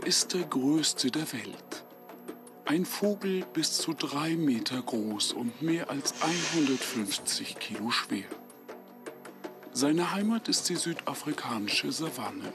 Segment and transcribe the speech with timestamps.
[0.00, 1.84] Er ist der größte der Welt.
[2.64, 8.24] Ein Vogel bis zu drei Meter groß und mehr als 150 Kilo schwer.
[9.74, 12.50] Seine Heimat ist die südafrikanische Savanne.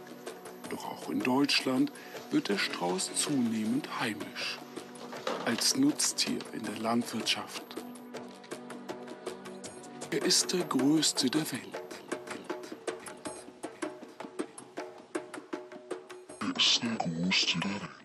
[0.72, 1.92] Doch auch in Deutschland
[2.32, 4.58] wird der Strauß zunehmend heimisch.
[5.46, 7.64] Als Nutztier in der Landwirtschaft.
[10.10, 11.86] Er ist der größte der Welt.
[16.40, 17.60] Er ist Mr.
[17.60, 18.05] Daddy.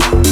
[0.00, 0.31] Thank